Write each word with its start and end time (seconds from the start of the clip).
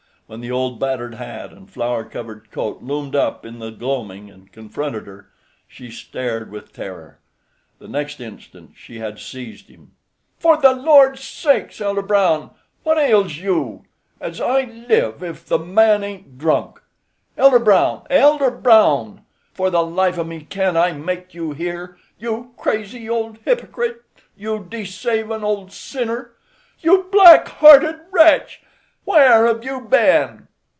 When 0.27 0.39
the 0.39 0.49
old 0.49 0.79
battered 0.79 1.15
hat 1.15 1.51
and 1.51 1.69
flour 1.69 2.05
covered 2.05 2.51
coat 2.51 2.81
loomed 2.81 3.17
up 3.17 3.45
in 3.45 3.59
the 3.59 3.69
gloaming 3.69 4.29
and 4.31 4.49
confronted 4.49 5.05
her, 5.05 5.29
she 5.67 5.91
stared 5.91 6.49
with 6.49 6.71
terror. 6.71 7.19
The 7.79 7.89
next 7.89 8.21
instant 8.21 8.71
she 8.77 8.99
had 8.99 9.19
seized 9.19 9.67
him. 9.67 9.91
"For 10.39 10.55
the 10.55 10.71
Lord 10.73 11.19
sakes, 11.19 11.81
Elder 11.81 12.01
Brown, 12.01 12.51
what 12.83 12.97
ails 12.97 13.39
you? 13.39 13.83
As 14.21 14.39
I 14.39 14.61
live, 14.63 15.21
if 15.21 15.45
the 15.45 15.59
man 15.59 16.01
ain't 16.01 16.37
drunk! 16.37 16.79
Elder 17.37 17.59
Brown! 17.59 18.03
Elder 18.09 18.51
Brown! 18.51 19.25
for 19.53 19.69
the 19.69 19.83
life 19.83 20.17
of 20.17 20.27
me 20.27 20.45
can't 20.45 20.77
I 20.77 20.93
make 20.93 21.33
you 21.33 21.51
hear? 21.51 21.97
You 22.17 22.53
crazy 22.55 23.09
old 23.09 23.39
hypocrite! 23.43 24.03
you 24.37 24.59
desavin' 24.63 25.43
old 25.43 25.73
sinner! 25.73 26.35
you 26.79 27.09
black 27.11 27.49
hearted 27.49 27.99
wretch! 28.11 28.61
where 29.03 29.47
have 29.47 29.63
you 29.65 29.81
ben?" 29.81 30.47